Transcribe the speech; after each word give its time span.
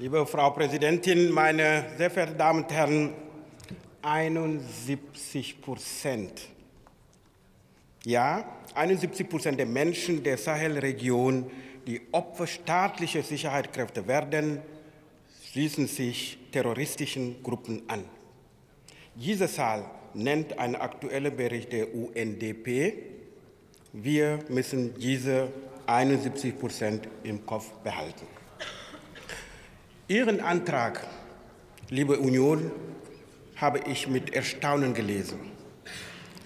Liebe 0.00 0.24
Frau 0.26 0.50
Präsidentin, 0.50 1.28
meine 1.32 1.86
sehr 1.98 2.08
verehrten 2.08 2.38
Damen 2.38 2.62
und 2.62 2.72
Herren, 2.72 3.14
71 4.02 5.60
Prozent, 5.60 6.42
ja, 8.04 8.44
71 8.76 9.28
Prozent 9.28 9.58
der 9.58 9.66
Menschen 9.66 10.22
der 10.22 10.38
Sahelregion, 10.38 11.50
die 11.88 12.00
Opfer 12.12 12.46
staatlicher 12.46 13.24
Sicherheitskräfte 13.24 14.06
werden, 14.06 14.62
schließen 15.50 15.88
sich 15.88 16.38
terroristischen 16.52 17.42
Gruppen 17.42 17.82
an. 17.88 18.04
Diese 19.16 19.48
Zahl 19.48 19.84
nennt 20.14 20.60
ein 20.60 20.76
aktueller 20.76 21.32
Bericht 21.32 21.72
der 21.72 21.92
UNDP. 21.92 23.02
Wir 23.92 24.38
müssen 24.48 24.94
diese 24.96 25.48
71 25.86 26.56
Prozent 26.56 27.08
im 27.24 27.44
Kopf 27.44 27.72
behalten. 27.82 28.38
Ihren 30.10 30.40
Antrag, 30.40 31.06
liebe 31.90 32.18
Union, 32.18 32.72
habe 33.56 33.80
ich 33.80 34.08
mit 34.08 34.32
Erstaunen 34.32 34.94
gelesen. 34.94 35.38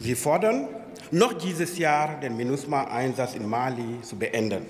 Sie 0.00 0.16
fordern, 0.16 0.66
noch 1.12 1.34
dieses 1.34 1.78
Jahr 1.78 2.18
den 2.18 2.36
MINUSMA-Einsatz 2.36 3.36
in 3.36 3.48
Mali 3.48 4.00
zu 4.02 4.16
beenden. 4.16 4.66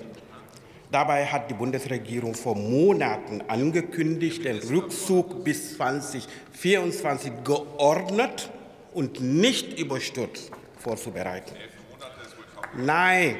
Dabei 0.91 1.25
hat 1.25 1.49
die 1.49 1.55
Bundesregierung 1.55 2.35
vor 2.35 2.55
Monaten 2.55 3.41
angekündigt, 3.47 4.45
den 4.45 4.59
Rückzug 4.59 5.43
bis 5.43 5.75
2024 5.75 7.31
geordnet 7.43 8.51
und 8.93 9.19
nicht 9.19 9.79
überstürzt 9.79 10.51
vorzubereiten. 10.77 11.55
Nein, 12.77 13.37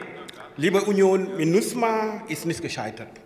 liebe 0.58 0.82
Union, 0.82 1.38
MINUSMA 1.38 2.24
ist 2.28 2.48
nicht 2.48 2.64
gescheitert. 2.64 3.23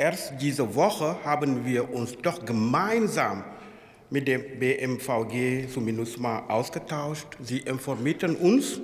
Erst 0.00 0.32
diese 0.40 0.74
Woche 0.74 1.14
haben 1.24 1.66
wir 1.66 1.92
uns 1.92 2.16
doch 2.22 2.42
gemeinsam 2.46 3.44
mit 4.08 4.28
dem 4.28 4.58
BMVG 4.58 5.68
zu 5.70 5.82
MINUSMA 5.82 6.46
ausgetauscht. 6.48 7.26
Sie 7.38 7.58
informierten 7.58 8.34
uns 8.34 8.80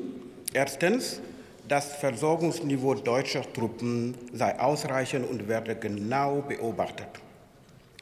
erstens, 0.52 1.22
das 1.66 1.94
Versorgungsniveau 1.94 2.96
deutscher 2.96 3.50
Truppen 3.50 4.14
sei 4.34 4.60
ausreichend 4.60 5.26
und 5.26 5.48
werde 5.48 5.74
genau 5.74 6.42
beobachtet. 6.46 7.08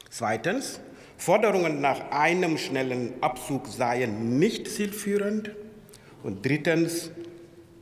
Zweitens, 0.09 0.81
Forderungen 1.17 1.79
nach 1.79 2.11
einem 2.11 2.57
schnellen 2.57 3.13
Abzug 3.21 3.69
seien 3.69 4.39
nicht 4.39 4.67
zielführend. 4.67 5.51
Und 6.21 6.45
drittens, 6.45 7.11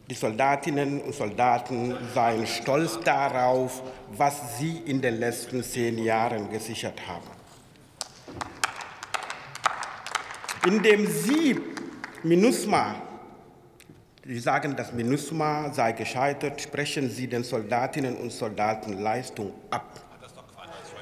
die 0.10 0.16
Soldatinnen 0.16 1.02
und 1.02 1.16
Soldaten 1.16 1.96
seien 2.14 2.46
stolz 2.46 3.00
darauf, 3.00 3.82
was 4.12 4.58
sie 4.60 4.82
in 4.86 5.02
den 5.02 5.20
letzten 5.20 5.64
zehn 5.64 5.98
Jahren 5.98 6.50
gesichert 6.50 7.00
haben. 7.08 7.28
Indem 10.66 11.08
Sie 11.08 11.60
MINUSMA, 12.24 12.96
Sie 14.26 14.40
sagen, 14.40 14.76
das 14.78 14.94
MINUSMA 14.94 15.74
sei 15.74 15.92
gescheitert, 15.92 16.62
sprechen 16.62 17.10
Sie 17.10 17.28
den 17.28 17.44
Soldatinnen 17.44 18.16
und 18.16 18.32
Soldaten 18.32 18.94
Leistung 19.00 19.54
ab. 19.70 20.00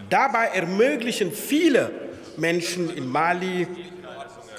Dabei 0.10 0.48
ermöglichen 0.48 1.32
viele 1.32 1.92
Menschen 2.38 2.90
in 2.96 3.08
Mali 3.08 3.68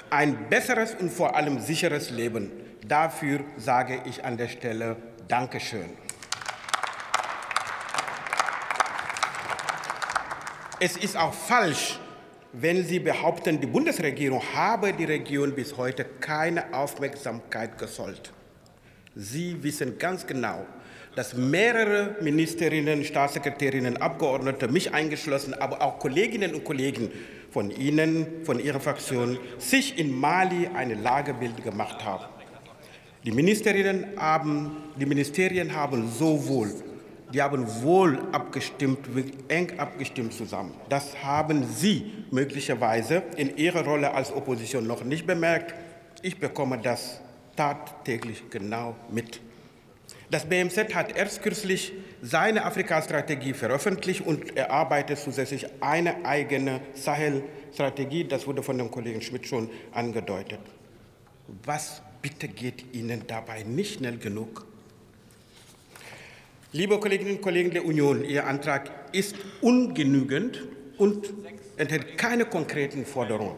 ein 0.09 0.47
besseres 0.49 0.95
und 0.95 1.11
vor 1.11 1.35
allem 1.35 1.59
sicheres 1.59 2.09
Leben. 2.09 2.62
Dafür 2.87 3.45
sage 3.57 4.01
ich 4.05 4.25
an 4.25 4.35
der 4.35 4.49
Stelle 4.49 4.97
Dankeschön. 5.27 5.89
Es 10.79 10.97
ist 10.97 11.15
auch 11.15 11.33
falsch, 11.33 11.99
wenn 12.51 12.83
Sie 12.83 12.99
behaupten, 12.99 13.61
die 13.61 13.67
Bundesregierung 13.67 14.41
habe 14.53 14.91
die 14.91 15.05
Region 15.05 15.55
bis 15.55 15.77
heute 15.77 16.03
keine 16.03 16.73
Aufmerksamkeit 16.73 17.77
gesollt. 17.77 18.33
Sie 19.15 19.63
wissen 19.63 19.97
ganz 19.97 20.27
genau, 20.27 20.65
dass 21.15 21.35
mehrere 21.35 22.17
Ministerinnen, 22.21 23.05
Staatssekretärinnen, 23.05 23.97
Abgeordnete, 23.97 24.67
mich 24.67 24.93
eingeschlossen, 24.93 25.53
aber 25.53 25.81
auch 25.81 25.99
Kolleginnen 25.99 26.53
und 26.53 26.65
Kollegen 26.65 27.11
von 27.49 27.71
Ihnen, 27.71 28.43
von 28.43 28.59
Ihrer 28.59 28.81
Fraktion, 28.81 29.39
sich 29.57 29.97
in 29.97 30.11
Mali 30.19 30.69
eine 30.73 30.95
Lagebild 30.95 31.63
gemacht 31.63 32.03
haben. 32.03 32.25
Die 33.23 33.31
Ministerinnen 33.31 34.17
haben, 34.17 34.83
die 34.99 35.05
Ministerien 35.05 35.73
haben 35.73 36.09
sowohl, 36.11 36.73
die 37.33 37.41
haben 37.41 37.65
wohl 37.81 38.19
abgestimmt, 38.33 38.99
eng 39.47 39.79
abgestimmt 39.79 40.33
zusammen. 40.33 40.73
Das 40.89 41.23
haben 41.23 41.65
Sie 41.65 42.25
möglicherweise 42.31 43.23
in 43.37 43.55
Ihrer 43.55 43.85
Rolle 43.85 44.13
als 44.13 44.31
Opposition 44.31 44.85
noch 44.85 45.05
nicht 45.05 45.25
bemerkt. 45.25 45.73
Ich 46.21 46.37
bekomme 46.37 46.77
das 46.77 47.21
tagtäglich 47.55 48.43
genau 48.49 48.95
mit. 49.09 49.39
Das 50.29 50.45
BMZ 50.45 50.93
hat 50.93 51.15
erst 51.15 51.41
kürzlich 51.41 51.93
seine 52.21 52.65
Afrika-Strategie 52.65 53.53
veröffentlicht 53.53 54.25
und 54.25 54.57
erarbeitet 54.57 55.19
zusätzlich 55.19 55.65
eine 55.79 56.25
eigene 56.25 56.81
Sahel-Strategie. 56.93 58.25
Das 58.25 58.45
wurde 58.47 58.63
von 58.63 58.77
dem 58.77 58.91
Kollegen 58.91 59.21
Schmidt 59.21 59.47
schon 59.47 59.69
angedeutet. 59.93 60.59
Was 61.63 62.01
bitte 62.23 62.47
geht 62.47 62.85
Ihnen 62.93 63.23
dabei 63.27 63.63
nicht 63.63 63.99
schnell 63.99 64.17
genug? 64.17 64.65
Liebe 66.71 66.97
Kolleginnen 66.97 67.35
und 67.35 67.41
Kollegen 67.41 67.69
der 67.69 67.85
Union, 67.85 68.23
Ihr 68.23 68.47
Antrag 68.47 68.89
ist 69.11 69.35
ungenügend 69.61 70.63
und 70.97 71.31
enthält 71.77 72.17
keine 72.17 72.45
konkreten 72.45 73.05
Forderungen. 73.05 73.57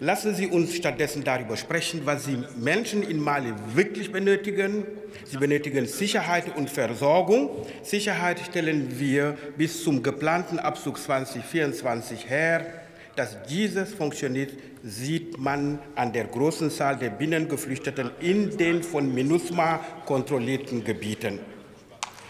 Lassen 0.00 0.34
Sie 0.34 0.46
uns 0.46 0.76
stattdessen 0.76 1.24
darüber 1.24 1.56
sprechen, 1.56 2.02
was 2.04 2.26
die 2.26 2.38
Menschen 2.56 3.02
in 3.02 3.18
Mali 3.20 3.52
wirklich 3.74 4.12
benötigen. 4.12 4.84
Sie 5.24 5.38
benötigen 5.38 5.86
Sicherheit 5.86 6.56
und 6.56 6.70
Versorgung. 6.70 7.66
Sicherheit 7.82 8.38
stellen 8.48 9.00
wir 9.00 9.36
bis 9.56 9.82
zum 9.82 10.02
geplanten 10.02 10.58
Abzug 10.60 10.98
2024 10.98 12.28
her. 12.28 12.87
Dass 13.18 13.36
dieses 13.48 13.94
funktioniert, 13.94 14.52
sieht 14.84 15.38
man 15.38 15.80
an 15.96 16.12
der 16.12 16.26
großen 16.26 16.70
Zahl 16.70 16.96
der 16.96 17.10
Binnengeflüchteten 17.10 18.12
in 18.20 18.56
den 18.56 18.80
von 18.80 19.12
MINUSMA 19.12 19.80
kontrollierten 20.06 20.84
Gebieten. 20.84 21.40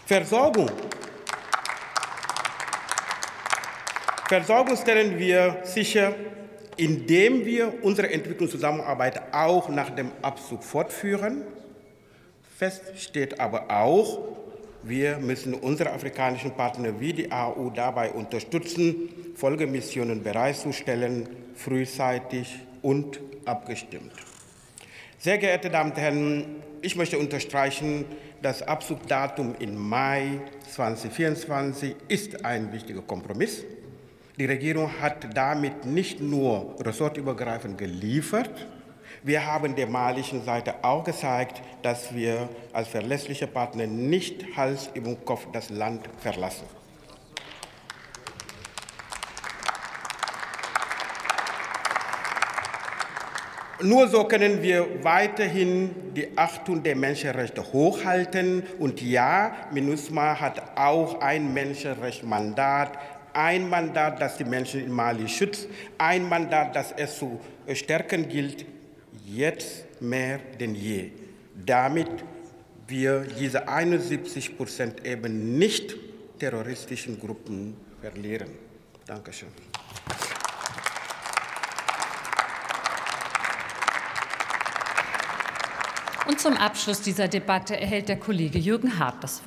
Versorgung. 0.07 0.71
Versorgung 4.31 4.79
stellen 4.79 5.19
wir 5.19 5.59
sicher, 5.65 6.15
indem 6.79 7.45
wir 7.45 7.71
unsere 7.83 8.11
Entwicklungszusammenarbeit 8.11 9.35
auch 9.35 9.69
nach 9.69 9.91
dem 9.91 10.11
Abzug 10.23 10.65
fortführen. 10.65 11.43
Fest 12.57 12.85
steht 12.97 13.39
aber 13.39 13.71
auch, 13.71 14.21
wir 14.83 15.19
müssen 15.19 15.53
unsere 15.53 15.93
afrikanischen 15.93 16.53
Partner 16.53 16.99
wie 16.99 17.13
die 17.13 17.31
AU 17.31 17.69
dabei 17.75 18.11
unterstützen, 18.11 19.18
Folgemissionen 19.39 20.23
bereitzustellen, 20.23 21.29
frühzeitig 21.55 22.59
und 22.83 23.21
abgestimmt. 23.45 24.13
Sehr 25.17 25.39
geehrte 25.39 25.71
Damen 25.71 25.93
und 25.93 25.97
Herren, 25.97 26.45
ich 26.83 26.97
möchte 26.97 27.19
unterstreichen, 27.19 28.05
das 28.43 28.63
Abzugdatum 28.63 29.55
im 29.61 29.77
Mai 29.77 30.41
2024 30.75 31.95
ist 32.09 32.45
ein 32.45 32.73
wichtiger 32.73 33.03
Kompromiss. 33.03 33.65
Die 34.39 34.45
Regierung 34.45 34.91
hat 35.01 35.29
damit 35.37 35.85
nicht 35.87 36.21
nur 36.21 36.75
ressortübergreifend 36.81 37.79
geliefert, 37.79 38.69
wir 39.23 39.45
haben 39.45 39.75
der 39.75 39.89
malischen 39.89 40.45
Seite 40.45 40.75
auch 40.83 41.03
gezeigt, 41.03 41.63
dass 41.83 42.15
wir 42.15 42.49
als 42.73 42.89
verlässliche 42.89 43.47
Partner 43.47 43.87
nicht 43.87 44.57
Hals 44.57 44.91
über 44.95 45.15
Kopf 45.17 45.47
das 45.53 45.71
Land 45.71 46.09
verlassen. 46.19 46.67
Nur 53.81 54.09
so 54.09 54.25
können 54.25 54.61
wir 54.61 55.05
weiterhin 55.05 56.13
die 56.15 56.37
Achtung 56.37 56.83
der 56.83 56.97
Menschenrechte 56.97 57.63
hochhalten. 57.73 58.65
Und 58.79 59.01
ja, 59.01 59.55
MINUSMA 59.73 60.41
hat 60.41 60.77
auch 60.77 61.21
ein 61.21 61.55
Menschenrechtsmandat, 61.55 62.99
ein 63.33 63.69
Mandat, 63.69 64.21
das 64.21 64.37
die 64.37 64.45
Menschen 64.45 64.85
in 64.85 64.91
Mali 64.91 65.29
schützt, 65.29 65.69
ein 65.97 66.29
Mandat, 66.29 66.75
das 66.75 66.93
es 66.97 67.19
zu 67.19 67.39
stärken 67.73 68.29
gilt, 68.29 68.67
jetzt 69.25 69.85
mehr 70.01 70.41
denn 70.59 70.75
je, 70.75 71.13
damit 71.55 72.11
wir 72.89 73.21
diese 73.39 73.69
71 73.69 74.57
Prozent 74.57 75.07
eben 75.07 75.57
nicht 75.57 75.95
terroristischen 76.41 77.21
Gruppen 77.21 77.77
verlieren. 78.01 78.49
Dankeschön. 79.07 79.49
Und 86.29 86.39
zum 86.39 86.59
Abschluss 86.59 87.01
dieser 87.01 87.27
Debatte 87.27 87.81
erhält 87.81 88.11
der 88.11 88.19
Kollege 88.19 88.59
Jürgen 88.59 88.99
Hart 88.99 89.25
das 89.25 89.47